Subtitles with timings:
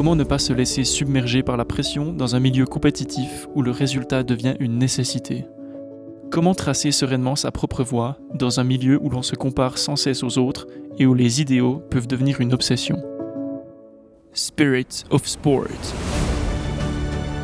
[0.00, 3.70] Comment ne pas se laisser submerger par la pression dans un milieu compétitif où le
[3.70, 5.44] résultat devient une nécessité?
[6.30, 10.22] Comment tracer sereinement sa propre voie dans un milieu où l'on se compare sans cesse
[10.22, 10.66] aux autres
[10.98, 12.96] et où les idéaux peuvent devenir une obsession?
[14.32, 15.68] Spirit of Sport,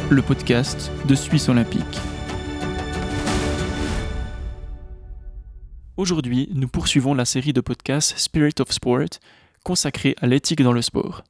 [0.09, 2.01] le podcast de Suisse Olympique.
[5.99, 9.21] Aujourd'hui, nous poursuivons la série de podcasts Spirit of Sport
[9.63, 11.23] consacrée à l'éthique dans le sport.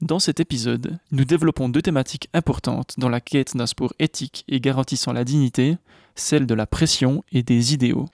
[0.00, 4.58] Dans cet épisode, nous développons deux thématiques importantes dans la quête d'un sport éthique et
[4.58, 5.76] garantissant la dignité,
[6.14, 8.06] celle de la pression et des idéaux.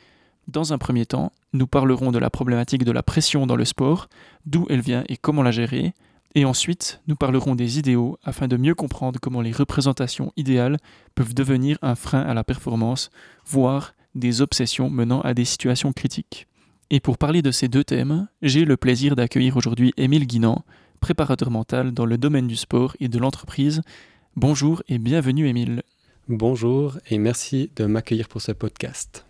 [0.48, 4.09] Dans un premier temps, nous parlerons de la problématique de la pression dans le sport,
[4.46, 5.95] d'où elle vient et comment la gérer,
[6.34, 10.78] et ensuite nous parlerons des idéaux afin de mieux comprendre comment les représentations idéales
[11.14, 13.10] peuvent devenir un frein à la performance,
[13.46, 16.48] voire des obsessions menant à des situations critiques.
[16.90, 20.64] Et pour parler de ces deux thèmes, j'ai le plaisir d'accueillir aujourd'hui Émile Guinan,
[20.96, 23.82] préparateur mental dans le domaine du sport et de l'entreprise.
[24.34, 25.82] Bonjour et bienvenue Émile.
[26.29, 29.26] Bonjour et merci de m'accueillir pour ce podcast.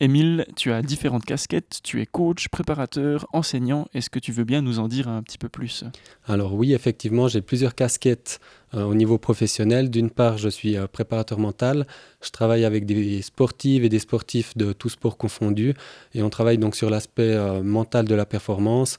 [0.00, 3.86] Émile, tu as différentes casquettes, tu es coach, préparateur, enseignant.
[3.94, 5.84] Est-ce que tu veux bien nous en dire un petit peu plus?
[6.26, 8.40] Alors oui, effectivement, j'ai plusieurs casquettes
[8.74, 9.90] euh, au niveau professionnel.
[9.90, 11.86] D'une part, je suis euh, préparateur mental.
[12.22, 15.74] Je travaille avec des sportives et des sportifs de tous sports confondus.
[16.12, 18.98] Et on travaille donc sur l'aspect euh, mental de la performance.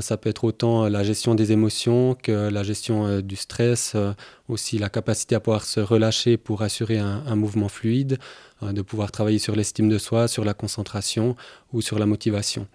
[0.00, 3.96] Ça peut être autant la gestion des émotions que la gestion du stress,
[4.48, 8.18] aussi la capacité à pouvoir se relâcher pour assurer un mouvement fluide.
[8.62, 11.36] Euh, de pouvoir travailler sur l'estime de soi, sur la concentration
[11.74, 12.66] ou sur la motivation.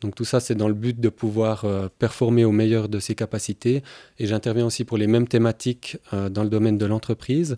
[0.00, 3.14] Donc tout ça, c'est dans le but de pouvoir euh, performer au meilleur de ses
[3.14, 3.84] capacités.
[4.18, 7.56] Et j'interviens aussi pour les mêmes thématiques euh, dans le domaine de l'entreprise.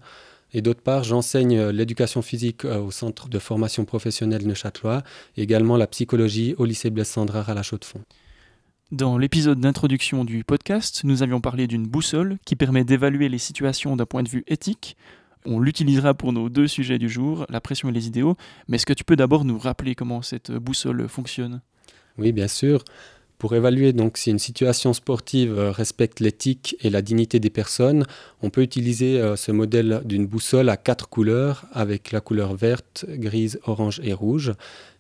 [0.53, 5.03] Et d'autre part, j'enseigne l'éducation physique au centre de formation professionnelle Neuchâtelois
[5.37, 8.03] et également la psychologie au lycée Blaise Sandrard à la Chaux-de-Fonds.
[8.93, 13.95] Dans l'épisode d'introduction du podcast, nous avions parlé d'une boussole qui permet d'évaluer les situations
[13.95, 14.97] d'un point de vue éthique
[15.47, 18.37] on l'utilisera pour nos deux sujets du jour, la pression et les idéaux.
[18.69, 21.63] Mais est-ce que tu peux d'abord nous rappeler comment cette boussole fonctionne?
[22.19, 22.85] Oui, bien sûr.
[23.39, 28.05] Pour évaluer donc si une situation sportive euh, respecte l'éthique et la dignité des personnes,
[28.43, 33.07] on peut utiliser euh, ce modèle d'une boussole à quatre couleurs avec la couleur verte,
[33.09, 34.53] grise, orange et rouge.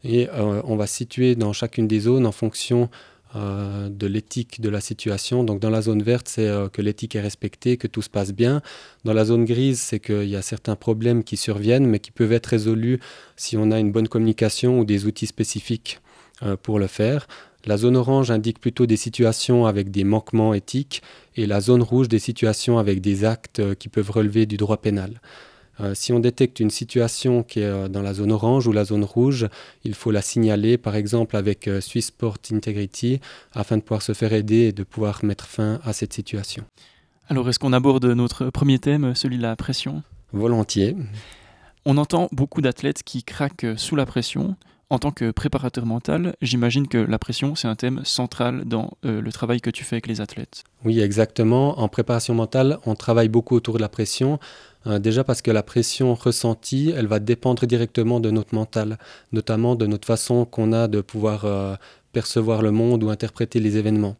[0.04, 2.88] Et euh, on va situer dans chacune des zones en fonction
[3.36, 5.44] euh, de l'éthique de la situation.
[5.44, 8.32] Donc dans la zone verte, c'est euh, que l'éthique est respectée, que tout se passe
[8.32, 8.60] bien.
[9.04, 12.32] Dans la zone grise, c'est qu'il y a certains problèmes qui surviennent, mais qui peuvent
[12.32, 12.98] être résolus
[13.36, 16.00] si on a une bonne communication ou des outils spécifiques
[16.42, 17.28] euh, pour le faire.
[17.66, 21.00] La zone orange indique plutôt des situations avec des manquements éthiques
[21.36, 25.20] et la zone rouge des situations avec des actes qui peuvent relever du droit pénal.
[25.80, 28.84] Euh, si on détecte une situation qui est euh, dans la zone orange ou la
[28.84, 29.48] zone rouge,
[29.84, 33.20] il faut la signaler par exemple avec euh, Swiss Sport Integrity
[33.52, 36.64] afin de pouvoir se faire aider et de pouvoir mettre fin à cette situation.
[37.28, 40.02] Alors est-ce qu'on aborde notre premier thème, celui de la pression?
[40.32, 40.96] Volontiers.
[41.84, 44.56] On entend beaucoup d'athlètes qui craquent sous la pression.
[44.90, 49.30] En tant que préparateur mental, j'imagine que la pression, c'est un thème central dans le
[49.30, 50.64] travail que tu fais avec les athlètes.
[50.84, 51.78] Oui, exactement.
[51.78, 54.40] En préparation mentale, on travaille beaucoup autour de la pression.
[54.86, 58.98] Euh, déjà parce que la pression ressentie, elle va dépendre directement de notre mental,
[59.32, 61.76] notamment de notre façon qu'on a de pouvoir euh,
[62.12, 64.16] percevoir le monde ou interpréter les événements.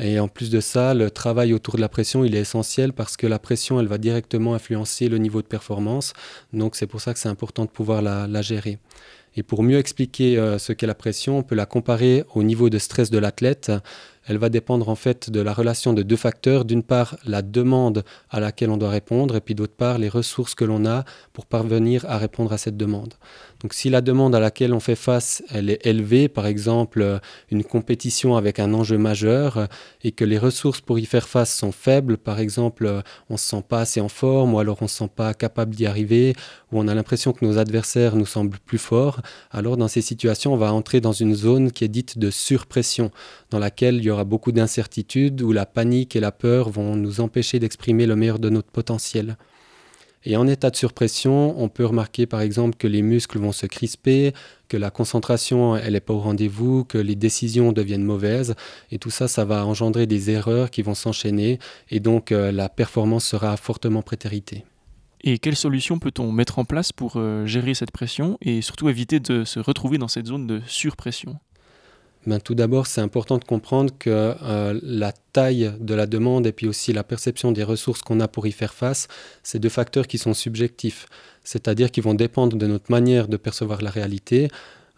[0.00, 3.16] Et en plus de ça, le travail autour de la pression, il est essentiel parce
[3.16, 6.14] que la pression, elle va directement influencer le niveau de performance.
[6.52, 8.80] Donc c'est pour ça que c'est important de pouvoir la, gérer.
[9.36, 12.70] Et pour mieux expliquer euh, ce qu'est la pression, on peut la comparer au niveau
[12.70, 13.70] de stress de l'athlète
[14.26, 16.64] elle va dépendre en fait de la relation de deux facteurs.
[16.64, 20.54] D'une part, la demande à laquelle on doit répondre, et puis d'autre part, les ressources
[20.54, 23.14] que l'on a pour parvenir à répondre à cette demande.
[23.60, 27.64] Donc si la demande à laquelle on fait face, elle est élevée, par exemple une
[27.64, 29.68] compétition avec un enjeu majeur,
[30.02, 33.46] et que les ressources pour y faire face sont faibles, par exemple on ne se
[33.46, 36.34] sent pas assez en forme, ou alors on ne se sent pas capable d'y arriver,
[36.74, 39.20] ou on a l'impression que nos adversaires nous semblent plus forts,
[39.52, 43.10] alors dans ces situations, on va entrer dans une zone qui est dite de surpression,
[43.50, 47.20] dans laquelle il y aura beaucoup d'incertitudes, où la panique et la peur vont nous
[47.20, 49.36] empêcher d'exprimer le meilleur de notre potentiel.
[50.26, 53.66] Et en état de surpression, on peut remarquer par exemple que les muscles vont se
[53.66, 54.32] crisper,
[54.68, 58.54] que la concentration elle n'est pas au rendez-vous, que les décisions deviennent mauvaises.
[58.90, 61.58] Et tout ça, ça va engendrer des erreurs qui vont s'enchaîner.
[61.90, 64.64] Et donc euh, la performance sera fortement prétéritée.
[65.26, 69.20] Et quelles solutions peut-on mettre en place pour euh, gérer cette pression et surtout éviter
[69.20, 71.38] de se retrouver dans cette zone de surpression?
[72.26, 76.52] Ben, tout d'abord, c'est important de comprendre que euh, la taille de la demande et
[76.52, 79.08] puis aussi la perception des ressources qu'on a pour y faire face,
[79.42, 81.06] c'est deux facteurs qui sont subjectifs,
[81.42, 84.48] c'est-à-dire qui vont dépendre de notre manière de percevoir la réalité.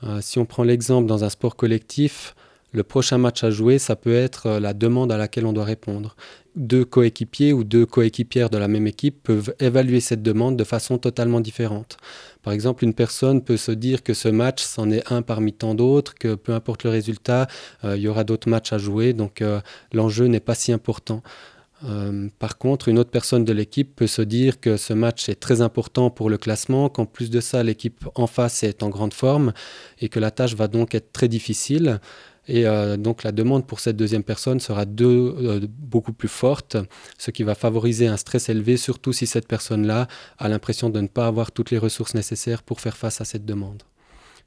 [0.03, 2.35] Euh, si on prend l'exemple dans un sport collectif,
[2.73, 6.17] Le prochain match à jouer, ça peut être la demande à laquelle on doit répondre.
[6.57, 10.99] Deux coéquipiers ou deux coéquipières de la même équipe peuvent évaluer cette demande de façon
[10.99, 11.97] totalement différente.
[12.43, 15.75] Par exemple, une personne peut se dire que ce match, c'en est un parmi tant
[15.75, 17.47] d'autres, que peu importe le résultat,
[17.85, 19.43] il y aura d'autres matchs à jouer, donc
[19.93, 21.23] l'enjeu n'est pas si important.
[21.85, 25.39] Euh, par contre, une autre personne de l'équipe peut se dire que ce match est
[25.39, 29.13] très important pour le classement, qu'en plus de ça, l'équipe en face est en grande
[29.13, 29.53] forme
[30.01, 32.01] et que la tâche va donc être très difficile.
[32.49, 36.77] Et euh, donc la demande pour cette deuxième personne sera euh, beaucoup plus forte,
[37.19, 40.07] ce qui va favoriser un stress élevé, surtout si cette personne-là
[40.39, 43.45] a l'impression de ne pas avoir toutes les ressources nécessaires pour faire face à cette
[43.45, 43.83] demande.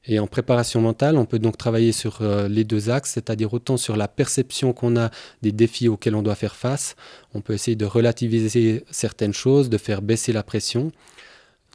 [0.05, 3.75] Et en préparation mentale, on peut donc travailler sur euh, les deux axes, c'est-à-dire autant
[3.75, 5.11] sur la perception qu'on a
[5.41, 6.95] des défis auxquels on doit faire face.
[7.33, 10.91] On peut essayer de relativiser certaines choses, de faire baisser la pression.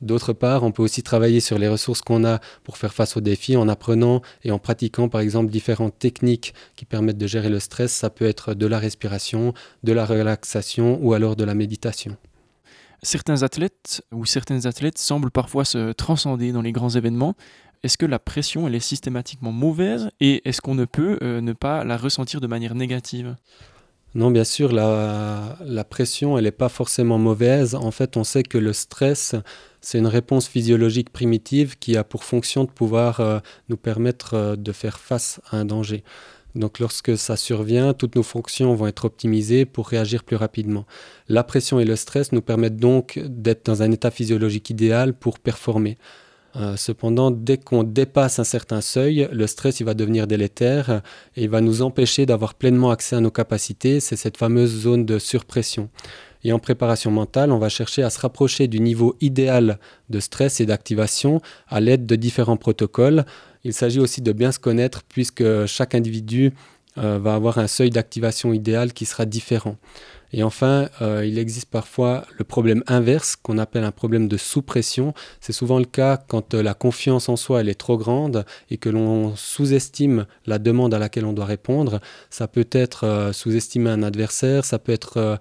[0.02, 3.20] D'autre part, on peut aussi travailler sur les ressources qu'on a pour faire face aux
[3.20, 7.60] défis en apprenant et en pratiquant par exemple différentes techniques qui permettent de gérer le
[7.60, 7.92] stress.
[7.92, 12.16] Ça peut être de la respiration, de la relaxation ou alors de la méditation.
[13.02, 17.34] Certains athlètes ou certaines athlètes semblent parfois se transcender dans les grands événements,
[17.84, 21.52] est-ce que la pression, elle est systématiquement mauvaise et est-ce qu'on ne peut euh, ne
[21.52, 23.36] pas la ressentir de manière négative?
[24.14, 27.74] Non, bien sûr, la, pression, elle n'est pas forcément mauvaise.
[27.74, 29.34] En fait, on sait que le stress,
[29.80, 34.56] c'est une réponse physiologique primitive qui a pour fonction de pouvoir euh, nous permettre euh,
[34.56, 36.04] de faire face à un danger.
[36.54, 40.86] Donc lorsque ça survient, toutes nos fonctions vont être optimisées pour réagir plus rapidement.
[41.28, 45.40] La pression et le stress nous permettent donc d'être dans un état physiologique idéal pour
[45.40, 45.98] performer.
[46.56, 51.02] Euh, cependant, dès qu'on dépasse un certain seuil, le stress va devenir délétère
[51.36, 54.00] et va nous empêcher d'avoir pleinement accès à nos capacités.
[54.00, 55.88] C'est cette fameuse zone de surpression.
[56.44, 59.78] Et en préparation mentale, on va chercher à se rapprocher du niveau idéal
[60.10, 63.24] de stress et d'activation à l'aide de différents protocoles.
[63.64, 66.52] Il s'agit aussi de bien se connaître puisque chaque individu
[66.98, 69.76] euh, va avoir un seuil d'activation idéal qui sera différent.
[70.36, 75.14] Et enfin, euh, il existe parfois le problème inverse qu'on appelle un problème de sous-pression.
[75.40, 78.76] C'est souvent le cas quand euh, la confiance en soi elle est trop grande et
[78.76, 82.00] que l'on sous-estime la demande à laquelle on doit répondre.
[82.30, 85.38] Ça peut être euh, sous-estimer un adversaire, ça peut être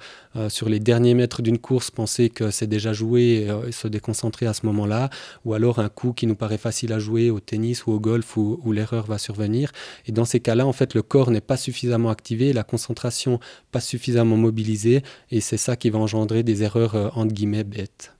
[0.49, 4.53] sur les derniers mètres d'une course penser que c'est déjà joué et, se déconcentrer à
[4.55, 5.11] ce moment-là,
[5.45, 8.35] ou alors un coup qui nous paraît facile à jouer au tennis ou au golf
[8.35, 9.71] où, où l'erreur va survenir.
[10.07, 13.39] Et dans ces cas-là, en fait, le corps n'est pas suffisamment activé, la concentration
[13.71, 18.13] pas suffisamment mobilisée et c'est ça qui va engendrer des erreurs euh, entre guillemets bêtes.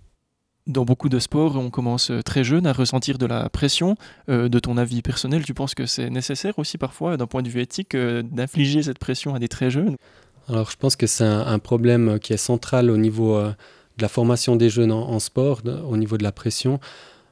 [0.66, 3.96] Dans beaucoup de sports, on commence euh, très jeune à ressentir de la pression.
[4.30, 7.50] Euh, de ton avis personnel, tu penses que c'est nécessaire aussi parfois, d'un point de
[7.50, 9.96] vue éthique, d'infliger cette pression à des très jeunes?
[10.50, 14.58] Alors je pense que c'est un, problème qui est central au niveau de la formation
[14.58, 16.82] des jeunes en, sport, au niveau de la pression.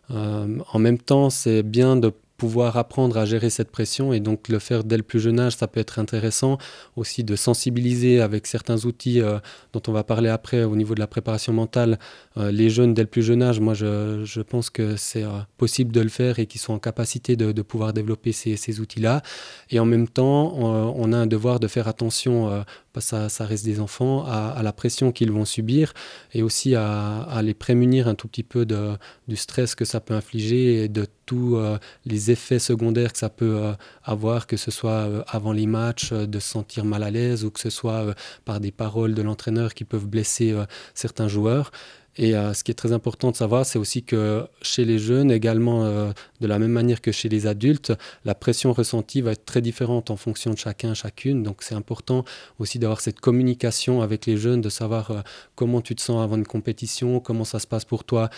[0.10, 4.58] en même temps, c'est bien de pouvoir apprendre à gérer cette pression et donc le
[4.58, 6.58] faire dès le plus jeune âge, ça peut être intéressant
[6.96, 9.38] aussi de sensibiliser avec certains outils euh,
[9.74, 12.00] dont on va parler après au niveau de la préparation mentale.
[12.38, 15.42] Euh, les jeunes dès le plus jeune âge, moi je, je pense que c'est euh,
[15.60, 19.22] possible de le faire et qu'ils sont en capacité de, pouvoir développer ces, ces outils-là.
[19.70, 22.64] Et en même temps, on a un devoir de faire attention
[23.00, 25.94] ça, ça, reste des enfants, à, la pression qu'ils vont subir
[26.34, 28.98] et aussi à, les prémunir un tout petit peu de,
[29.28, 33.30] du stress que ça peut infliger et de tous euh, les effets secondaires que ça
[33.30, 33.74] peut euh,
[34.04, 37.52] avoir, que ce soit euh, avant les matchs, de se sentir mal à l'aise ou
[37.52, 40.54] que ce soit par des paroles de l'entraîneur qui peuvent blesser
[40.94, 41.71] certains joueurs.
[42.18, 45.31] Et euh, ce qui est très important de savoir, c'est aussi que chez les jeunes,
[45.31, 47.94] également euh, de la même manière que chez les adultes,
[48.25, 51.41] la pression ressentie va être très différente en fonction de chacun, chacune.
[51.41, 52.25] Donc c'est important
[52.59, 55.21] aussi d'avoir cette communication avec les jeunes, de savoir euh,
[55.56, 58.30] comment tu te sens avant une compétition, comment ça se passe pour toi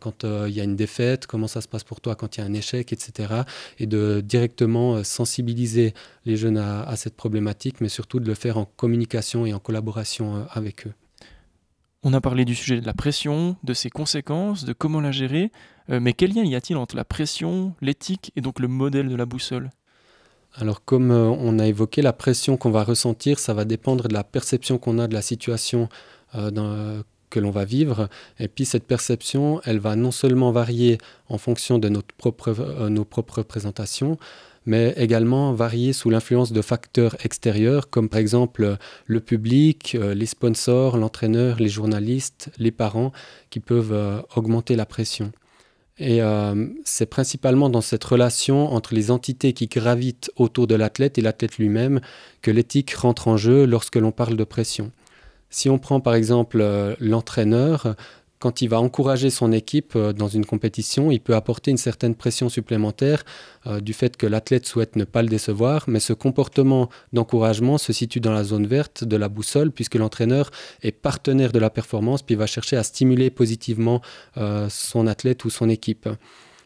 [0.00, 2.42] quand il y a une défaite, comment ça se passe pour toi quand il y
[2.42, 3.42] a un échec, etc.
[3.78, 5.94] Et de directement sensibiliser
[6.24, 10.46] les jeunes à cette problématique, mais surtout de le faire en communication et en collaboration
[10.50, 10.92] avec eux.
[12.04, 15.50] On a parlé du sujet de la pression, de ses conséquences, de comment la gérer,
[15.90, 19.16] euh, mais quel lien y a-t-il entre la pression, l'éthique et donc le modèle de
[19.16, 19.70] la boussole?
[20.54, 24.14] Alors comme euh, on a évoqué, la pression qu'on va ressentir, ça va dépendre de
[24.14, 25.88] la perception qu'on a de la situation
[26.36, 28.08] euh, que l'on va vivre.
[28.38, 33.04] Et puis cette perception, elle va non seulement varier en fonction de notre propre, nos
[33.04, 34.18] propres représentations,
[34.68, 40.26] mais également varier sous l'influence de facteurs extérieurs, comme par exemple le public, euh, les
[40.26, 43.10] sponsors, l'entraîneur, les journalistes, les parents,
[43.48, 45.32] qui peuvent euh, augmenter la pression.
[45.96, 51.16] Et euh, c'est principalement dans cette relation entre les entités qui gravitent autour de l'athlète
[51.16, 52.02] et l'athlète lui-même
[52.42, 54.92] que l'éthique rentre en jeu lorsque l'on parle de pression.
[55.48, 56.62] Si on prend par exemple
[57.00, 57.96] l'entraîneur,
[58.38, 62.14] quand il va encourager son équipe euh, dans une compétition, il peut apporter une certaine
[62.14, 63.24] pression supplémentaire
[63.66, 67.92] euh, du fait que l'athlète souhaite ne pas le décevoir, mais ce comportement d'encouragement se
[67.92, 70.50] situe dans la zone verte de la boussole puisque l'entraîneur
[70.82, 74.00] est partenaire de la performance puis va chercher à stimuler positivement
[74.36, 76.08] euh, son athlète ou son équipe.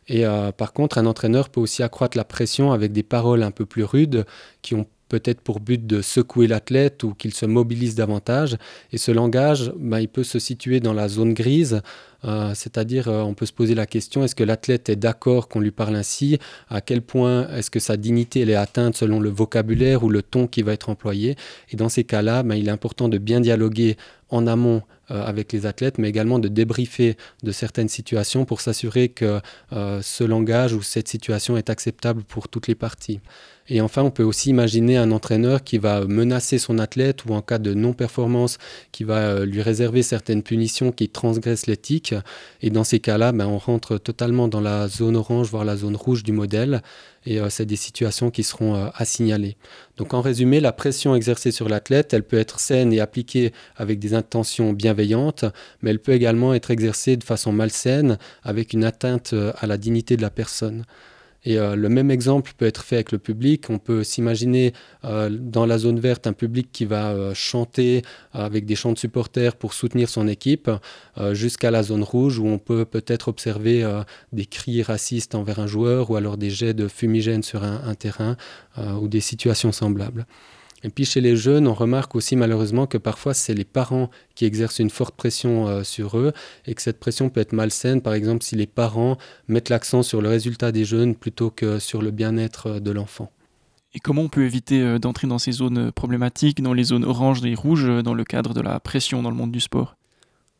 [0.08, 0.24] Et
[0.56, 3.84] par contre, un entraîneur peut aussi accroître la pression avec des paroles un peu plus
[3.84, 4.26] rudes
[4.60, 8.56] qui ont peut-être pour but de secouer l'athlète ou qu'il se mobilise davantage.
[8.92, 11.82] Et ce langage, ben, il peut se situer dans la zone grise,
[12.24, 15.60] euh, c'est-à-dire euh, on peut se poser la question, est-ce que l'athlète est d'accord qu'on
[15.60, 16.38] lui parle ainsi?
[16.70, 20.22] À quel point est-ce que sa dignité elle est atteinte selon le vocabulaire ou le
[20.22, 21.36] ton qui va être employé?
[21.70, 23.98] Et dans ces cas-là, ben, il est important de bien dialoguer
[24.32, 29.08] en amont euh, avec les athlètes, mais également de débriefer de certaines situations pour s'assurer
[29.08, 33.20] que ce langage ou cette situation est acceptable pour toutes les parties.
[33.68, 37.42] Et enfin, on peut aussi imaginer un entraîneur qui va menacer son athlète ou en
[37.42, 38.58] cas de non-performance,
[38.90, 42.14] qui va euh, lui réserver certaines punitions qui transgressent l'éthique.
[42.60, 45.96] Et dans ces cas-là, ben, on rentre totalement dans la zone orange, voire la zone
[45.96, 46.82] rouge du modèle.
[47.24, 49.56] Et euh, c'est des situations qui seront euh, à signaler.
[49.96, 53.98] Donc en résumé, la pression exercée sur l'athlète, elle peut être saine et appliquée avec
[53.98, 55.44] des intentions bienveillantes,
[55.82, 60.16] mais elle peut également être exercée de façon malsaine avec une atteinte à la dignité
[60.16, 60.84] de la personne.
[61.44, 63.68] Et euh, le même exemple peut être fait avec le public.
[63.68, 64.72] On peut s'imaginer
[65.04, 68.98] euh, dans la zone verte un public qui va euh, chanter avec des chants de
[68.98, 70.70] supporters pour soutenir son équipe,
[71.32, 73.86] jusqu'à la zone rouge où on peut peut-être observer
[74.32, 78.36] des cris racistes envers un joueur ou alors des jets de fumigène sur un terrain
[78.78, 80.26] ou des situations semblables.
[80.84, 84.44] Et puis chez les jeunes, on remarque aussi malheureusement que parfois c'est les parents qui
[84.44, 86.32] exercent une forte pression euh, sur eux
[86.66, 90.20] et que cette pression peut être malsaine, par exemple si les parents mettent l'accent sur
[90.20, 93.30] le résultat des jeunes plutôt que sur le bien-être euh, de l'enfant.
[93.94, 97.44] Et comment on peut éviter euh, d'entrer dans ces zones problématiques, dans les zones oranges
[97.44, 99.96] et rouges, dans le cadre de la pression dans le monde du sport?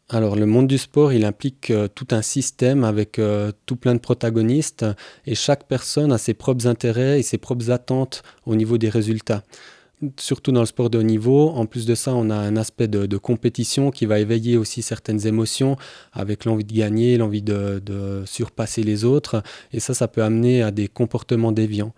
[0.09, 3.19] Alors le monde du sport, il implique tout un système avec
[3.65, 4.85] tout plein de protagonistes
[5.25, 9.43] et chaque personne a ses propres intérêts et ses propres attentes au niveau des résultats
[10.19, 11.51] surtout dans le sport de haut niveau.
[11.51, 15.27] En plus de ça, on a un aspect de, compétition qui va éveiller aussi certaines
[15.27, 15.77] émotions
[16.13, 19.43] avec l'envie de gagner, l'envie de, surpasser les autres.
[19.73, 21.95] Et ça, ça peut amener à des comportements déviants.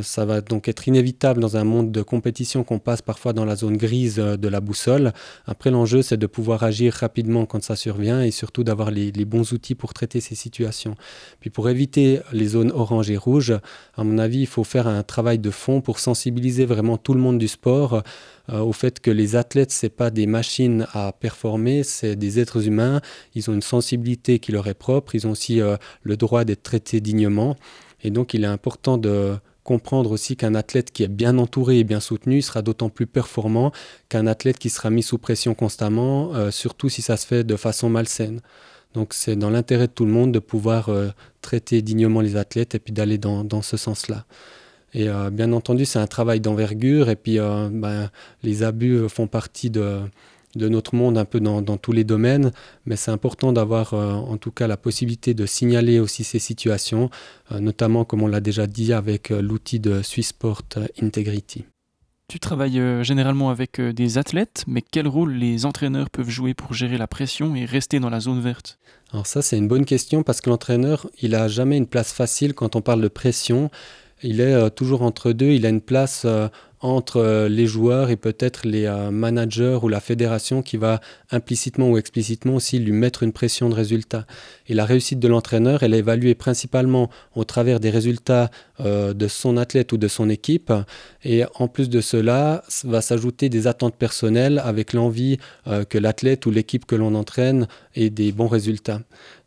[0.00, 3.56] Ça va donc être inévitable dans un monde de compétition qu'on passe parfois dans la
[3.56, 5.12] zone grise euh, de la boussole.
[5.44, 9.52] Après, l'enjeu, c'est de pouvoir agir rapidement quand ça survient et surtout d'avoir les, bons
[9.52, 10.94] outils pour traiter ces situations.
[11.40, 13.54] Puis pour éviter les zones orange et rouge,
[13.94, 17.20] à mon avis, il faut faire un travail de fond pour sensibiliser vraiment tout le
[17.20, 18.02] monde du sport
[18.50, 22.66] euh, au fait que les athlètes, ce pas des machines à performer, c'est des êtres
[22.66, 23.02] humains.
[23.34, 25.14] Ils ont une sensibilité qui leur est propre.
[25.14, 27.56] Ils ont aussi euh, le droit d'être traités dignement.
[28.02, 31.84] Et donc, il est important de comprendre aussi qu'un athlète qui est bien entouré et
[31.84, 33.72] bien soutenu sera d'autant plus performant
[34.08, 37.56] qu'un athlète qui sera mis sous pression constamment, euh, surtout si ça se fait de
[37.56, 38.40] façon malsaine.
[38.94, 41.08] Donc c'est dans l'intérêt de tout le monde de pouvoir euh,
[41.40, 44.26] traiter dignement les athlètes et puis d'aller dans, dans, ce sens-là.
[44.94, 48.10] Et euh, bien entendu, c'est un travail d'envergure et puis ben,
[48.42, 50.00] les abus font partie de,
[50.56, 52.52] de notre monde un peu dans, tous les domaines,
[52.86, 57.10] mais c'est important d'avoir euh, en tout cas la possibilité de signaler aussi ces situations,
[57.50, 60.62] euh, notamment comme on l'a déjà dit avec euh, l'outil de Swissport
[61.00, 61.64] Integrity.
[62.28, 66.96] Tu travailles généralement avec des athlètes, mais quel rôle les entraîneurs peuvent jouer pour gérer
[66.96, 68.78] la pression et rester dans la zone verte?
[69.12, 72.54] Alors ça c'est une bonne question parce que l'entraîneur il a jamais une place facile
[72.54, 73.70] quand on parle de pression.
[74.22, 76.24] Il est toujours entre deux, il a une place
[76.82, 81.88] entre euh, les joueurs et peut-être les euh, managers ou la fédération qui va implicitement
[81.88, 84.26] ou explicitement aussi lui mettre une pression de résultat.
[84.66, 89.28] Et la réussite de l'entraîneur, elle est évaluée principalement au travers des résultats euh, de
[89.28, 90.72] son athlète ou de son équipe.
[91.24, 95.38] Et en plus de cela, va s'ajouter des attentes personnelles avec l'envie
[95.88, 99.00] que l'athlète ou l'équipe que l'on entraîne ait des bons résultats.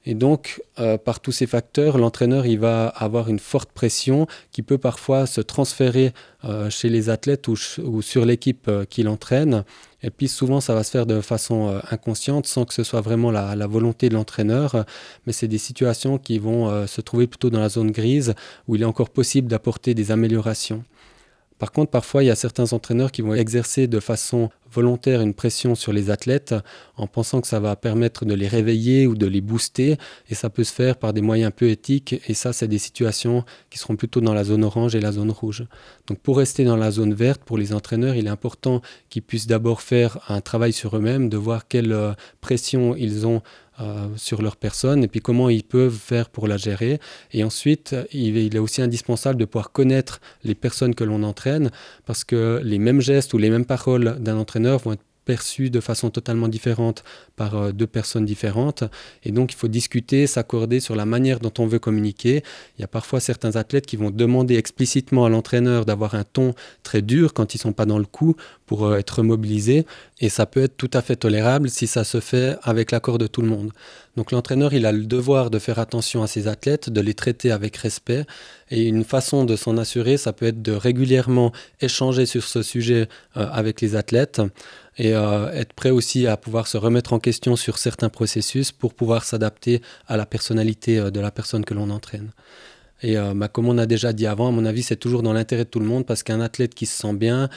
[0.05, 4.61] Et donc, euh, par tous ces facteurs, l'entraîneur il va avoir une forte pression qui
[4.61, 7.55] peut parfois se transférer euh, chez les athlètes ou,
[8.01, 9.63] sur l'équipe euh, qu'il entraîne.
[10.03, 13.31] Et puis souvent, ça va se faire de façon inconsciente, sans que ce soit vraiment
[13.31, 14.85] la volonté de l'entraîneur.
[15.25, 18.35] Mais c'est des situations qui vont se trouver plutôt dans la zone grise,
[18.67, 20.83] où il est encore possible d'apporter des améliorations.
[21.57, 25.33] Par contre, parfois, il y a certains entraîneurs qui vont exercer de façon volontaire une
[25.33, 26.53] pression sur les athlètes
[26.97, 29.95] en pensant que ça va permettre de les réveiller ou de les booster.
[30.29, 32.21] Et ça peut se faire par des moyens peu éthiques.
[32.27, 35.31] Et ça, c'est des situations qui seront plutôt dans la zone orange et la zone
[35.31, 35.65] rouge.
[36.07, 39.47] Donc pour rester dans la zone verte, pour les entraîneurs, il est important qu'ils puissent
[39.47, 43.41] d'abord faire un travail sur eux-mêmes, de voir quelle euh, pression ils ont
[43.81, 46.99] euh, sur leur personne et puis comment ils peuvent faire pour la gérer.
[47.31, 51.71] Et ensuite, il, est aussi indispensable de pouvoir connaître les personnes que l'on entraîne
[52.05, 55.79] parce que les mêmes gestes ou les mêmes paroles d'un entraîneur vont être perçu de
[55.79, 57.03] façon totalement différente
[57.35, 58.83] par euh, deux personnes différentes.
[59.23, 62.43] Et donc, il faut discuter, s'accorder sur la manière dont on veut communiquer.
[62.77, 66.53] Il y a parfois certains athlètes qui vont demander explicitement à l'entraîneur d'avoir un ton
[66.83, 69.85] très dur quand ils ne sont pas dans le coup pour euh, être mobilisés.
[70.21, 73.27] Et ça peut être tout à fait tolérable si ça se fait avec l'accord de
[73.27, 73.71] tout le monde.
[74.15, 77.51] Donc l'entraîneur, il a le devoir de faire attention à ses athlètes, de les traiter
[77.51, 78.25] avec respect.
[78.71, 81.51] Et une façon de s'en assurer, ça peut être de régulièrement
[81.81, 84.41] échanger sur ce sujet euh, avec les athlètes
[84.97, 88.93] et euh, être prêt aussi à pouvoir se remettre en question sur certains processus pour
[88.93, 92.31] pouvoir s'adapter à la personnalité euh, de la personne que l'on entraîne.
[93.03, 95.65] Et bah, comme on a déjà dit avant, à mon avis, c'est toujours dans l'intérêt
[95.65, 97.49] de tout le monde parce qu'un athlète qui se sent bien,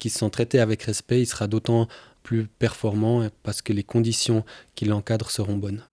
[0.00, 1.86] qui se sent traité avec respect, il sera d'autant
[2.24, 4.44] plus performant parce que les conditions
[4.74, 5.84] qui l'encadrent seront bonnes.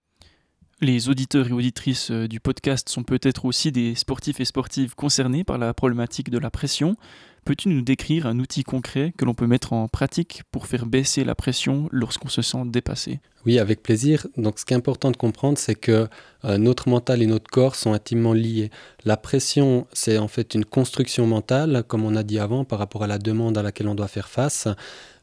[0.79, 5.43] Les auditeurs et auditrices euh, du podcast sont peut-être aussi des sportifs et sportives concernés
[5.43, 6.97] par la problématique de la pression.
[7.47, 11.23] Peux-tu nous décrire un outil concret que l'on peut mettre en pratique pour faire baisser
[11.23, 13.21] la pression lorsqu'on se sent dépassé?
[13.45, 14.27] Oui, avec plaisir.
[14.35, 16.09] Donc ce qui est important de comprendre, c'est que
[16.43, 18.69] euh, notre mental et notre corps sont intimement liés.
[19.05, 23.05] La pression, c'est en fait une construction mentale, comme on a dit avant, par rapport
[23.05, 24.67] à la demande à laquelle on doit faire face.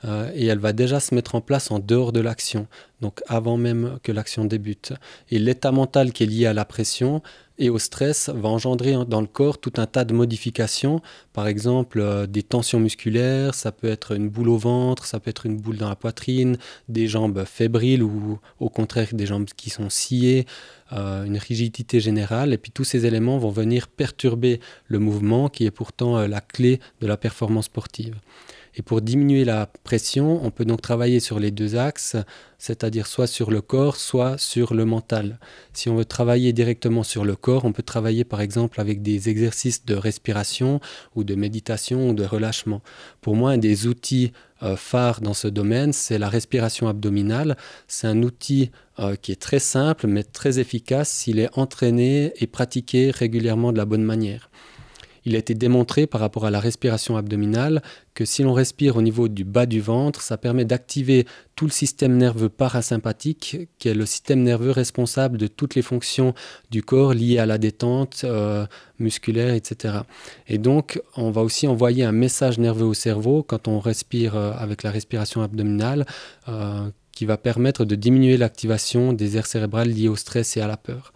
[0.05, 2.67] Euh, et elle va déjà se mettre en place en dehors de l'action,
[3.01, 4.93] donc avant même que l'action débute.
[5.31, 7.23] Et l'état mental qui est lié à la pression
[7.57, 11.01] et au stress va engendrer dans le corps tout un tas de modifications,
[11.33, 15.31] par exemple euh, des tensions musculaires, ça peut être une boule au ventre, ça peut
[15.31, 16.59] être une boule dans la poitrine,
[16.89, 20.47] des jambes fébriles ou au contraire des jambes qui sont sciées,
[20.93, 25.65] euh, une rigidité générale, et puis tous ces éléments vont venir perturber le mouvement qui
[25.65, 28.17] est pourtant la clé de la performance sportive.
[28.76, 32.16] Et pour diminuer la pression, on peut donc travailler sur les deux axes,
[32.59, 35.38] c'est-à-dire soit sur le corps, soit sur le mental.
[35.73, 39.28] Si on veut travailler directement sur le corps, on peut travailler par exemple avec des
[39.28, 40.81] exercices de respiration
[41.14, 42.83] ou de méditation ou de relâchement.
[43.21, 44.33] Pour moi, un des outils
[44.64, 47.57] euh, phares dans ce domaine, c'est la respiration abdominale.
[47.87, 52.47] C'est un outil euh, qui est très simple mais très efficace s'il est entraîné et
[52.49, 54.50] pratiqué régulièrement de la bonne manière.
[55.25, 57.83] Il a été démontré par rapport à la respiration abdominale
[58.14, 61.26] que si l'on respire au niveau du bas du ventre, ça permet d'activer
[61.57, 66.35] tout le système nerveux parasympathique, qui est le système nerveux responsable de toutes les fonctions
[66.70, 68.66] du corps liées à la détente euh,
[68.99, 69.94] musculaire, etc.
[70.46, 74.53] Et donc, on va aussi envoyer un message nerveux au cerveau quand on respire euh,
[74.57, 76.07] avec la respiration abdominale.
[76.49, 80.66] Euh, qui va permettre de diminuer l'activation des aires cérébrales liées au stress et à
[80.66, 81.12] la peur.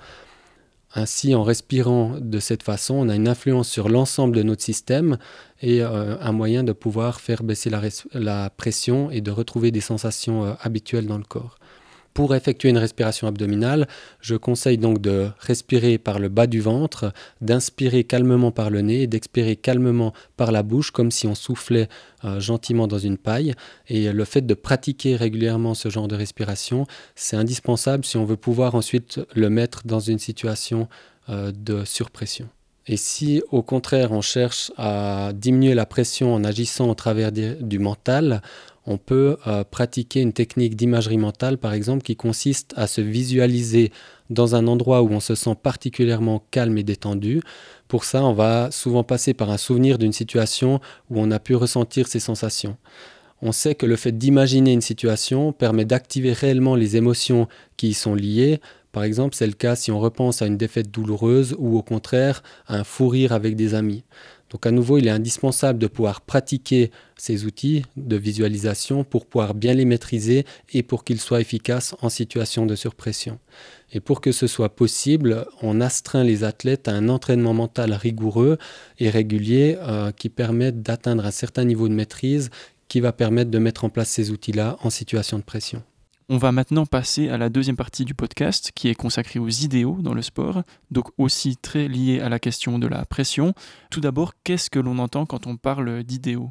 [0.95, 5.19] Ainsi, en respirant de cette façon, on a une influence sur l'ensemble de notre système
[5.61, 7.71] et euh, un moyen de pouvoir faire baisser
[8.15, 11.59] la, pression et de retrouver des sensations euh, habituelles dans le corps.
[12.19, 13.87] Pour effectuer une respiration abdominale,
[14.21, 19.03] je conseille donc de respirer par le bas du ventre, d'inspirer calmement par le nez
[19.03, 21.89] et d'expirer calmement par la bouche comme si on soufflait
[22.25, 23.55] euh, gentiment dans une paille.
[23.87, 28.37] Et le fait de pratiquer régulièrement ce genre de respiration, c'est indispensable si on veut
[28.37, 30.89] pouvoir ensuite le mettre dans une situation
[31.29, 32.49] euh, de surpression.
[32.89, 37.79] Et si au contraire on cherche à diminuer la pression en agissant au travers du
[37.79, 38.43] mental,
[38.91, 43.93] on peut euh, pratiquer une technique d'imagerie mentale, par exemple, qui consiste à se visualiser
[44.31, 47.43] dans un endroit où on se sent particulièrement calme et détendu.
[47.87, 51.55] Pour ça, on va souvent passer par un souvenir d'une situation où on a pu
[51.55, 52.79] ressentir ces sensations.
[53.43, 57.47] On sait que le fait d'imaginer une situation permet d'activer réellement les émotions
[57.77, 58.59] qui y sont liées.
[58.91, 62.43] Par exemple, c'est le cas si on repense à une défaite douloureuse ou au contraire
[62.67, 64.03] à un fou rire avec des amis.
[64.51, 69.55] Donc à nouveau, il est indispensable de pouvoir pratiquer ces outils de visualisation pour pouvoir
[69.55, 73.39] bien les maîtriser et pour qu'ils soient efficaces en situation de surpression.
[73.93, 78.59] Et pour que ce soit possible, on astreint les athlètes à un entraînement mental rigoureux
[78.99, 82.51] et régulier euh, qui permette d'atteindre un certain niveau de maîtrise
[82.89, 85.83] qui va permettre de mettre en place ces outils-là en situation de pression.
[86.31, 89.97] On va maintenant passer à la deuxième partie du podcast qui est consacrée aux idéaux
[90.03, 93.55] dans le sport, donc aussi très lié à la question de la pression.
[93.91, 96.51] Tout d'abord, qu'est-ce que l'on entend quand on parle d'idéaux?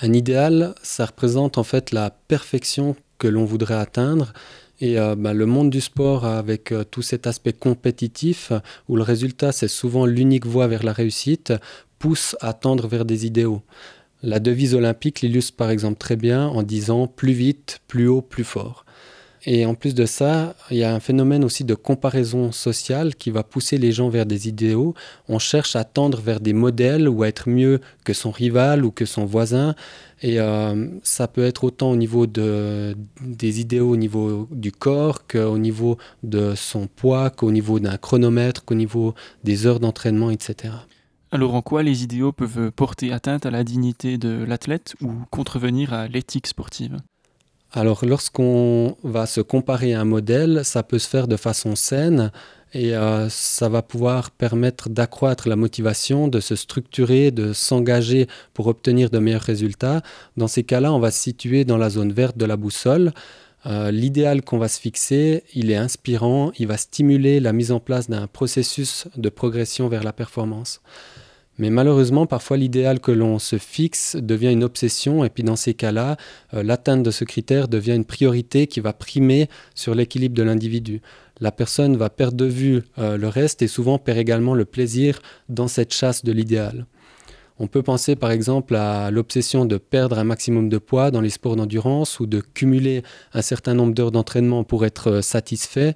[0.00, 4.32] Un idéal, ça représente en fait la perfection que l'on voudrait atteindre.
[4.80, 8.50] Et euh, bah, le monde du sport, avec euh, tout cet aspect compétitif,
[8.88, 11.52] où le résultat c'est souvent l'unique voie vers la réussite,
[12.00, 13.62] pousse à tendre vers des idéaux.
[14.24, 18.42] La devise olympique l'illustre par exemple très bien en disant plus vite, plus haut, plus
[18.42, 18.83] fort.
[19.46, 23.30] Et en plus de ça, il y a un phénomène aussi de comparaison sociale qui
[23.30, 24.94] va pousser les gens vers des idéaux.
[25.28, 28.90] On cherche à tendre vers des modèles ou à être mieux que son rival ou
[28.90, 29.74] que son voisin.
[30.22, 35.26] Et euh, ça peut être autant au niveau de, des idéaux au niveau du corps
[35.26, 40.72] qu'au niveau de son poids, qu'au niveau d'un chronomètre, qu'au niveau des heures d'entraînement, etc.
[41.32, 45.92] Alors en quoi les idéaux peuvent porter atteinte à la dignité de l'athlète ou contrevenir
[45.92, 46.96] à l'éthique sportive?
[47.76, 52.30] Alors lorsqu'on va se comparer à un modèle, ça peut se faire de façon saine
[52.72, 58.68] et euh, ça va pouvoir permettre d'accroître la motivation, de se structurer, de s'engager pour
[58.68, 60.02] obtenir de meilleurs résultats.
[60.36, 63.12] Dans ces cas-là, on va se situer dans la zone verte de la boussole.
[63.66, 67.80] Euh, l'idéal qu'on va se fixer, il est inspirant, il va stimuler la mise en
[67.80, 70.80] place d'un processus de progression vers la performance.
[71.58, 75.74] Mais malheureusement, parfois l'idéal que l'on se fixe devient une obsession et puis dans ces
[75.74, 76.16] cas-là,
[76.52, 81.00] euh, l'atteinte de ce critère devient une priorité qui va primer sur l'équilibre de l'individu.
[81.40, 85.20] La personne va perdre de vue euh, le reste et souvent perd également le plaisir
[85.48, 86.86] dans cette chasse de l'idéal.
[87.60, 91.30] On peut penser par exemple à l'obsession de perdre un maximum de poids dans les
[91.30, 95.94] sports d'endurance ou de cumuler un certain nombre d'heures d'entraînement pour être euh, satisfait.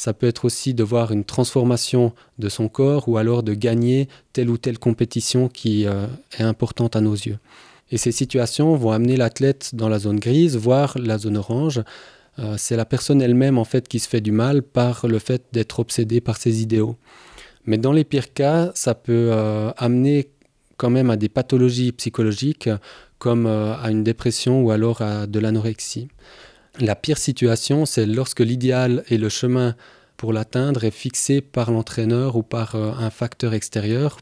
[0.00, 4.08] Ça peut être aussi de voir une transformation de son corps ou alors de gagner
[4.32, 6.06] telle ou telle compétition qui euh,
[6.38, 7.36] est importante à nos yeux.
[7.90, 11.82] Et ces situations vont amener l'athlète dans la zone grise, voire la zone orange.
[12.38, 15.42] Euh, c'est la personne elle-même en fait qui se fait du mal par le fait
[15.52, 16.96] d'être obsédée par ses idéaux.
[17.66, 20.30] Mais dans les pires cas, ça peut euh, amener
[20.78, 22.70] quand même à des pathologies psychologiques
[23.18, 26.08] comme à une dépression ou alors à de l'anorexie.
[26.78, 29.74] La pire situation, c'est lorsque l'idéal et le chemin
[30.16, 34.18] pour l'atteindre est fixé par l'entraîneur ou par euh, un facteur extérieur.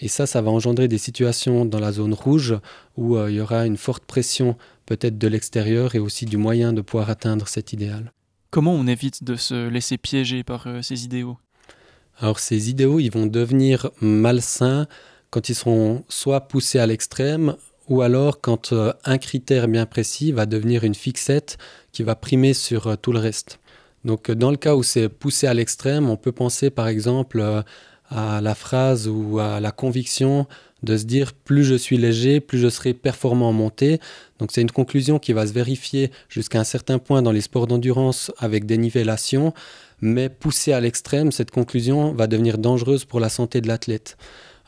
[0.00, 2.56] Et ça, ça va engendrer des situations dans la zone rouge
[2.96, 6.72] où euh, il y aura une forte pression peut-être de l'extérieur et aussi du moyen
[6.72, 8.12] de pouvoir atteindre cet idéal.
[8.50, 11.38] Comment on évite de se laisser piéger par euh, ces idéaux?
[12.18, 14.86] Alors ces idéaux, ils vont devenir malsains
[15.30, 17.56] quand ils seront soit poussés à l'extrême
[17.88, 21.58] ou alors quand euh, un critère bien précis va devenir une fixette
[21.98, 23.58] qui va primer sur euh, tout le reste.
[24.04, 27.64] Donc euh, dans le cas où c'est poussé à l'extrême, on peut penser par exemple
[28.08, 30.46] à la phrase ou à la conviction
[30.84, 33.98] de se dire plus je suis léger, plus je serai performant en montée.
[34.38, 37.66] Donc c'est une conclusion qui va se vérifier jusqu'à un certain point dans les sports
[37.66, 39.52] d'endurance avec des nivellations,
[40.00, 44.16] mais poussée à l'extrême, cette conclusion va devenir dangereuse pour la santé de l'athlète.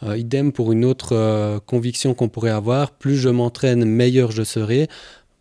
[0.02, 4.42] Euh, idem pour une autre euh, conviction qu'on pourrait avoir, plus je m'entraîne, meilleur je
[4.42, 4.88] serai.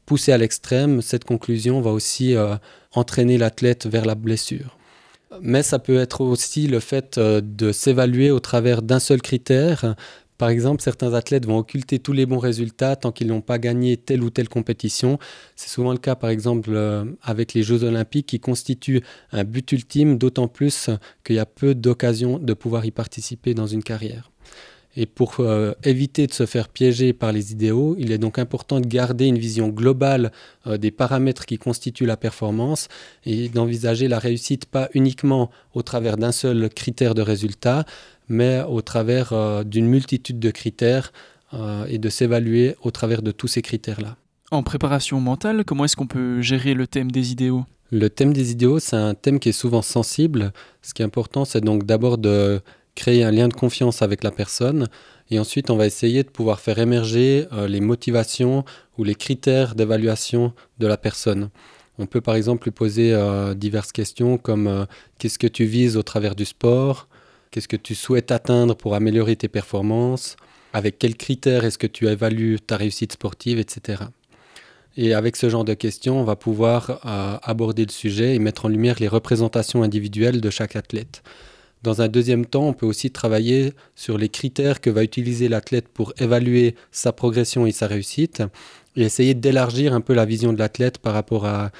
[0.09, 2.55] Poussé à l'extrême, cette conclusion va aussi euh,
[2.93, 4.75] entraîner l'athlète vers la blessure.
[5.39, 9.95] Mais ça peut être aussi le fait de s'évaluer au travers d'un seul critère.
[10.39, 13.97] Par exemple, certains athlètes vont occulter tous les bons résultats tant qu'ils n'ont pas gagné
[13.97, 15.19] telle ou telle compétition.
[15.55, 16.71] C'est souvent le cas, par exemple,
[17.21, 20.89] avec les Jeux olympiques qui constituent un but ultime, d'autant plus
[21.23, 24.31] qu'il y a peu d'occasions de pouvoir y participer dans une carrière.
[24.95, 28.79] Et pour euh, éviter de se faire piéger par les idéaux, il est donc important
[28.79, 30.31] de garder une vision globale
[30.65, 32.87] euh, des paramètres qui constituent la performance
[33.25, 37.85] et d'envisager la réussite pas uniquement au travers d'un seul critère de résultat,
[38.27, 41.11] mais au travers euh, d'une multitude de critères
[41.87, 44.17] et de s'évaluer au travers de tous ces critères-là.
[44.51, 47.65] En préparation mentale, comment est-ce qu'on peut gérer le thème des idéaux?
[47.91, 50.53] Le thème des idéaux, c'est un thème qui est souvent sensible.
[50.83, 52.61] Ce qui est important, c'est donc d'abord de
[52.99, 54.87] créer un lien de confiance avec la personne.
[55.31, 58.65] Et ensuite, on va essayer de pouvoir faire émerger euh, les motivations
[58.97, 61.49] ou les critères d'évaluation de la personne.
[61.97, 64.85] On peut par exemple lui poser euh, diverses questions comme euh,
[65.17, 67.07] qu'est-ce que tu vises au travers du sport?
[67.51, 70.35] Qu'est-ce que tu souhaites atteindre pour améliorer tes performances?
[70.73, 74.03] Avec quels critères est-ce que tu évalues ta réussite sportive, etc.
[74.97, 76.99] Et avec ce genre de questions, on va pouvoir
[77.43, 81.23] aborder le sujet et mettre en lumière les représentations individuelles de chaque athlète.
[81.81, 85.87] Dans un deuxième temps, on peut aussi travailler sur les critères que va utiliser l'athlète
[85.87, 88.43] pour évaluer sa progression et sa réussite
[88.97, 91.71] et essayer d'élargir un peu la vision de l'athlète par rapport à,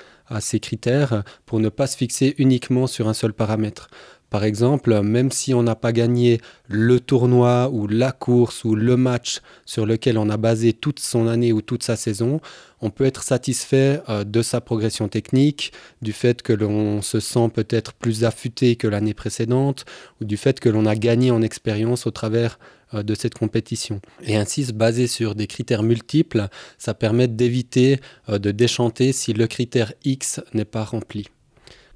[0.41, 3.89] ces critères pour ne pas se fixer uniquement sur un seul paramètre.
[4.30, 8.96] Par exemple, même si on n'a pas gagné le tournoi ou la course ou le
[8.96, 12.39] match sur lequel on a basé toute son année ou toute sa saison,
[12.82, 17.50] on peut être satisfait euh, de sa progression technique, du fait que l'on se sent
[17.54, 19.86] peut-être plus affûté que l'année précédente,
[20.22, 22.60] ou du fait que l'on a gagné en expérience au travers
[22.94, 24.00] euh, de cette compétition.
[24.24, 29.34] Et ainsi, se baser sur des critères multiples, ça permet d'éviter euh, de déchanter si
[29.34, 31.28] le critère X n'est pas rempli.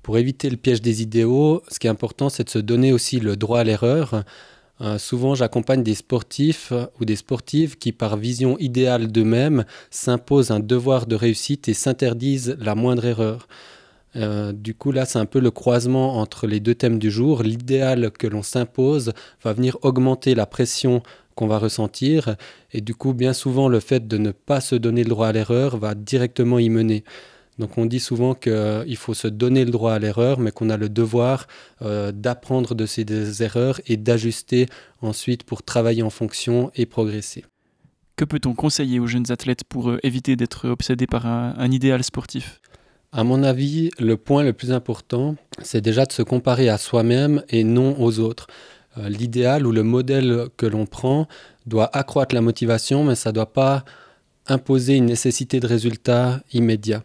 [0.03, 3.21] Pour éviter le piège des idéaux, ce qui est important, c'est de se donner aussi
[3.21, 4.25] le droit à l'erreur.
[4.81, 10.59] Euh, souvent, j'accompagne des sportifs ou des sportives qui, par vision idéale d'eux-mêmes, s'imposent un
[10.59, 13.47] devoir de réussite et s'interdisent la moindre erreur.
[14.17, 17.41] Euh, du coup, là, c'est un peu le croisement entre les deux thèmes du jour.
[17.41, 21.01] L'idéal que l'on s'impose va venir augmenter la pression
[21.35, 22.35] qu'on va ressentir.
[22.73, 25.31] Et du coup, bien souvent, le fait de ne pas se donner le droit à
[25.31, 27.05] l'erreur va directement y mener.
[27.59, 30.77] Donc on dit souvent qu'il faut se donner le droit à l'erreur, mais qu'on a
[30.77, 31.47] le devoir
[31.81, 34.67] euh, d'apprendre de ces erreurs et d'ajuster
[35.01, 37.45] ensuite pour travailler en fonction et progresser.
[38.15, 42.59] Que peut-on conseiller aux jeunes athlètes pour euh, éviter d'être obsédés par un, idéal sportif?
[43.11, 47.43] À mon avis, le point le plus important, c'est déjà de se comparer à soi-même
[47.49, 48.47] et non aux autres.
[48.97, 51.27] Euh, l'idéal ou le modèle que l'on prend
[51.67, 53.83] doit accroître la motivation, mais ça ne doit pas
[54.47, 57.03] imposer une nécessité de résultat immédiat.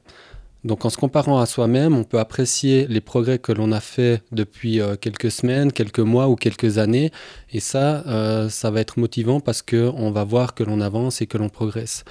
[0.64, 4.22] Donc en se comparant à soi-même, on peut apprécier les progrès que l'on a fait
[4.32, 7.12] depuis euh, quelques semaines, quelques mois ou quelques années.
[7.52, 11.26] Et ça, euh, ça va être motivant parce qu'on va voir que l'on avance et
[11.26, 12.04] que l'on progresse.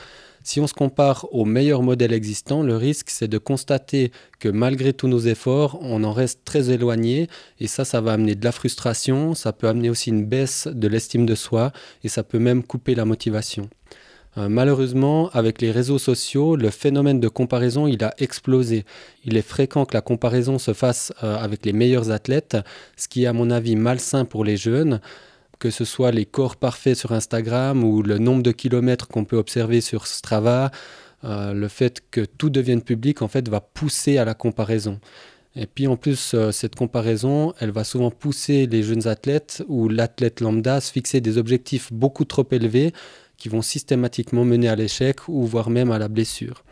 [0.46, 4.94] Si on se compare au meilleur modèle existant, le risque c'est de constater que malgré
[4.94, 7.28] tous nos efforts, on en reste très éloigné
[7.60, 10.88] et ça, ça va amener de la frustration, ça peut amener aussi une baisse de
[10.88, 11.74] l'estime de soi
[12.06, 13.70] et ça peut même couper la motivation.
[14.38, 18.86] Euh, malheureusement, avec les réseaux sociaux, le phénomène de comparaison, il a explosé.
[19.26, 22.58] Il est fréquent que la comparaison se fasse euh, avec les meilleurs athlètes,
[22.96, 25.02] ce qui est à mon avis malsain pour les jeunes,
[25.60, 29.38] que ce soit les corps parfaits sur Instagram ou le nombre de kilomètres qu'on peut
[29.38, 30.72] observer sur Strava.
[31.24, 35.00] Euh, le fait que tout devienne public, en fait, va pousser à la comparaison.
[35.56, 40.40] Et puis en plus, cette comparaison, elle va souvent pousser les jeunes athlètes ou l'athlète
[40.40, 42.94] lambda à se fixer des objectifs beaucoup trop élevés
[43.38, 46.64] qui vont systématiquement mener à l'échec ou voire même à la blessure.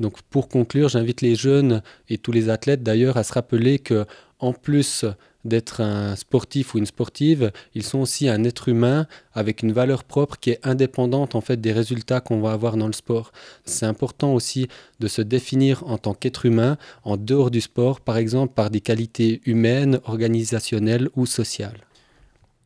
[0.00, 4.04] Donc pour conclure, j'invite les jeunes et tous les athlètes d'ailleurs à se rappeler que
[4.40, 5.04] en plus
[5.44, 10.04] d'être un sportif ou une sportive, ils sont aussi un être humain avec une valeur
[10.04, 13.32] propre qui est indépendante en fait des résultats qu'on va avoir dans le sport.
[13.64, 14.68] C'est important aussi
[15.00, 18.80] de se définir en tant qu'être humain en dehors du sport, par exemple par des
[18.80, 21.80] qualités humaines, organisationnelles ou sociales.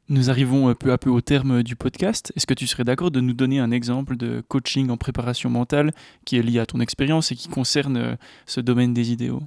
[0.09, 2.33] Nous arrivons euh, peu à peu au terme du podcast.
[2.37, 5.93] Est-ce que tu serais d'accord de nous donner un exemple de coaching en préparation mentale
[6.25, 8.15] qui est lié à ton expérience et qui concerne euh,
[8.47, 9.43] ce domaine des idéaux?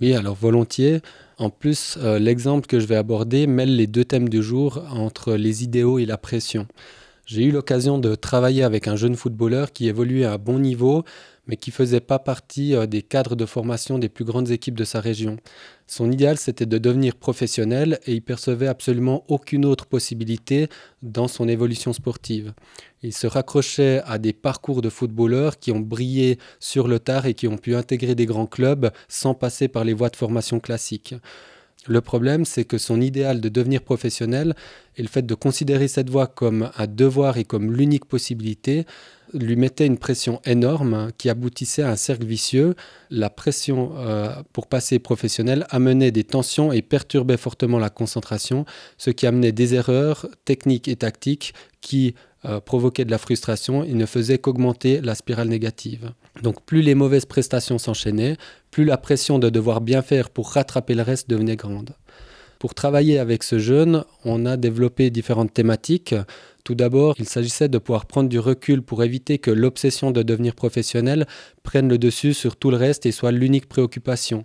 [0.00, 1.02] Oui, alors volontiers.
[1.36, 5.34] En plus, euh, l'exemple que je vais aborder mêle les deux thèmes du jour entre
[5.34, 6.66] les idéaux et la pression.
[7.26, 11.04] J'ai eu l'occasion de travailler avec un jeune footballeur qui évoluait à bon niveau,
[11.48, 14.84] mais qui faisait pas partie euh, des cadres de formation des plus grandes équipes de
[14.84, 15.38] sa région.
[15.86, 20.68] Son idéal, c'était de devenir professionnel et il percevait absolument aucune autre possibilité
[21.02, 22.52] dans son évolution sportive.
[23.02, 27.34] Il se raccrochait à des parcours de footballeurs qui ont brillé sur le tard et
[27.34, 31.14] qui ont pu intégrer des grands clubs sans passer par les voies de formation classiques.
[31.86, 34.54] Le problème, c'est que son idéal de devenir professionnel
[34.96, 38.84] et le fait de considérer cette voie comme un devoir et comme l'unique possibilité
[39.34, 42.74] lui mettait une pression énorme qui aboutissait à un cercle vicieux.
[43.10, 48.64] La pression euh, pour passer professionnel amenait des tensions et perturbait fortement la concentration,
[48.96, 52.14] ce qui amenait des erreurs techniques et tactiques qui
[52.44, 56.12] euh, provoquaient de la frustration et ne faisaient qu'augmenter la spirale négative.
[56.42, 58.36] Donc plus les mauvaises prestations s'enchaînaient,
[58.70, 61.94] plus la pression de devoir bien faire pour rattraper le reste devenait grande.
[62.58, 66.14] Pour travailler avec ce jeune, on a développé différentes thématiques.
[66.68, 70.54] Tout d'abord, il s'agissait de pouvoir prendre du recul pour éviter que l'obsession de devenir
[70.54, 71.26] professionnel
[71.62, 74.44] prenne le dessus sur tout le reste et soit l'unique préoccupation.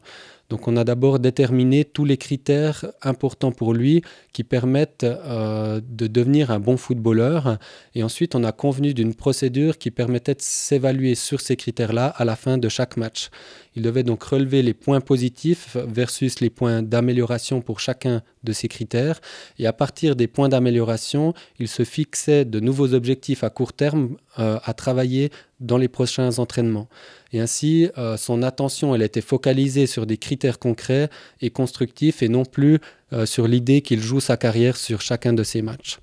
[0.50, 6.08] Donc on a d'abord déterminé tous les critères importants pour lui qui permettent euh, de
[6.08, 7.58] devenir un bon footballeur.
[7.94, 12.24] Et ensuite on a convenu d'une procédure qui permettait de s'évaluer sur ces critères-là à
[12.24, 13.32] la fin de chaque match.
[13.76, 18.68] Il devait donc relever les points positifs versus les points d'amélioration pour chacun de ces
[18.68, 19.22] critères.
[19.60, 24.18] Et à partir des points d'amélioration, il se fixait de nouveaux objectifs à court terme
[24.40, 26.88] euh, à travailler dans les prochains entraînements.
[27.32, 31.10] Et ainsi, euh, son attention, elle était focalisée sur des critères concrets
[31.42, 32.80] et constructifs et non plus
[33.14, 36.00] euh, sur l'idée qu'il joue sa carrière sur chacun de ses matchs.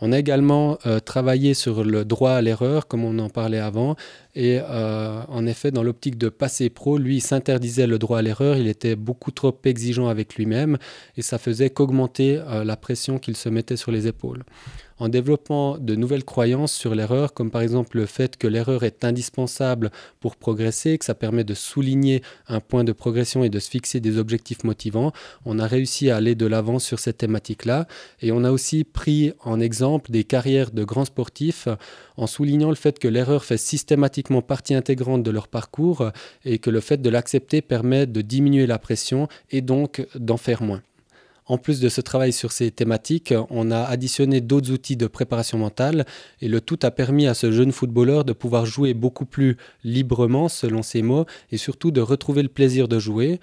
[0.00, 3.94] On a également euh, travaillé sur le droit à l'erreur, comme on en parlait avant,
[4.34, 8.22] et euh, en effet, dans l'optique de passer pro, lui, il s'interdisait le droit à
[8.22, 10.78] l'erreur, il était beaucoup trop exigeant avec lui-même,
[11.16, 14.42] et ça faisait qu'augmenter euh, la pression qu'il se mettait sur les épaules
[14.98, 19.04] en développant de nouvelles croyances sur l'erreur, comme par exemple le fait que l'erreur est
[19.04, 23.70] indispensable pour progresser, que ça permet de souligner un point de progression et de se
[23.70, 25.12] fixer des objectifs motivants.
[25.44, 27.86] On a réussi à aller de l'avant sur cette thématique-là
[28.20, 31.68] et on a aussi pris en exemple des carrières de grands sportifs
[32.16, 36.10] en soulignant le fait que l'erreur fait systématiquement partie intégrante de leur parcours
[36.44, 40.62] et que le fait de l'accepter permet de diminuer la pression et donc d'en faire
[40.62, 40.82] moins.
[41.46, 45.58] En plus de ce travail sur ces thématiques, on a additionné d'autres outils de préparation
[45.58, 46.06] mentale
[46.40, 50.48] et le tout a permis à ce jeune footballeur de pouvoir jouer beaucoup plus librement,
[50.48, 53.40] selon ses mots, et surtout de retrouver le plaisir de jouer.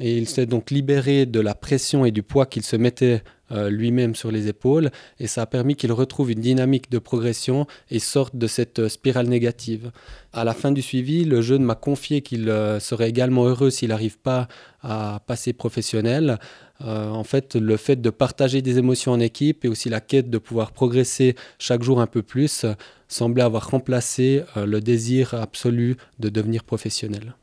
[0.00, 3.70] et il s'est donc libéré de la pression et du poids qu'il se mettait euh,
[3.70, 8.00] lui-même sur les épaules et ça a permis qu'il retrouve une dynamique de progression et
[8.00, 9.92] sorte de cette euh, spirale négative.
[10.32, 13.90] À la fin du suivi, le jeune m'a confié qu'il euh, serait également heureux s'il
[13.90, 14.48] n'arrive pas
[14.82, 16.40] à passer professionnel.
[16.80, 20.38] En fait, le fait de partager des émotions en équipe et aussi la quête de
[20.38, 22.66] pouvoir progresser chaque jour un peu plus
[23.08, 27.34] semblait avoir remplacé le désir absolu de devenir professionnel.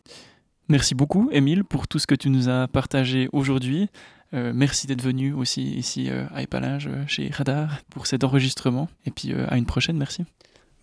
[0.69, 3.89] Merci beaucoup, Émile, pour tout ce que tu nous as partagé aujourd'hui.
[4.33, 8.89] Euh, merci d'être venu aussi ici euh, à Épalage, euh, chez Radar, pour cet enregistrement.
[9.05, 10.23] Et puis à une prochaine, merci.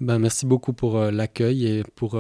[0.01, 2.19] Ben, merci beaucoup pour l'accueil et pour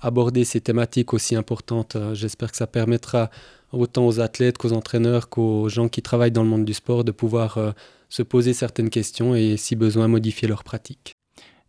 [0.00, 1.96] aborder ces thématiques aussi importantes.
[2.12, 3.30] J'espère que ça permettra
[3.72, 7.12] autant aux athlètes qu'aux entraîneurs qu'aux gens qui travaillent dans le monde du sport de
[7.12, 7.74] pouvoir
[8.08, 11.16] se poser certaines questions et si besoin modifier leurs pratiques.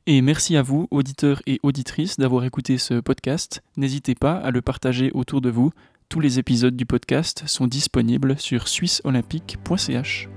[0.08, 3.62] Et merci à vous, auditeurs et auditrices, d'avoir écouté ce podcast.
[3.78, 5.72] N'hésitez pas à le partager autour de vous.
[6.10, 10.28] Tous les épisodes du podcast sont disponibles sur suisseolympique.ch.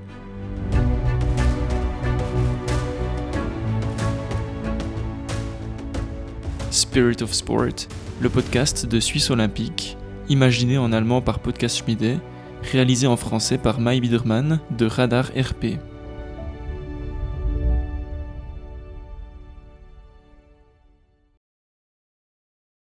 [6.74, 7.86] Spirit of Sport,
[8.20, 9.96] le podcast de Suisse Olympique,
[10.28, 12.18] imaginé en allemand par Podcast Schmiede,
[12.72, 15.78] réalisé en français par Mai Biedermann de Radar RP.